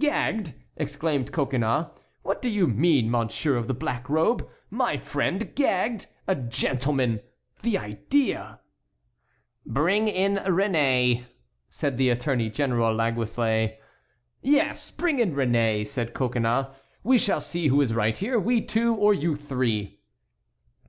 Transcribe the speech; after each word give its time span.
"Gagged!" 0.00 0.52
exclaimed 0.76 1.30
Coconnas; 1.30 1.86
"what 2.24 2.42
do 2.42 2.50
you 2.50 2.66
mean, 2.66 3.08
monsieur 3.08 3.54
of 3.54 3.68
the 3.68 3.72
black 3.72 4.08
robe? 4.10 4.44
My 4.68 4.96
friend 4.96 5.54
gagged? 5.54 6.08
A 6.26 6.34
gentleman! 6.34 7.20
the 7.62 7.78
idea!" 7.78 8.58
"Bring 9.64 10.08
in 10.08 10.38
Réné," 10.38 11.26
said 11.68 11.98
the 11.98 12.10
Attorney 12.10 12.50
General 12.50 12.92
Laguesle. 12.96 13.76
"Yes; 14.42 14.90
bring 14.90 15.20
in 15.20 15.36
Réné," 15.36 15.86
said 15.86 16.14
Coconnas; 16.14 16.66
"we 17.04 17.16
shall 17.16 17.40
see 17.40 17.68
who 17.68 17.80
is 17.80 17.94
right 17.94 18.18
here, 18.18 18.40
we 18.40 18.62
two 18.62 18.92
or 18.92 19.14
you 19.14 19.36
three." 19.36 20.00